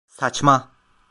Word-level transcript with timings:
Saçma! 0.07 0.71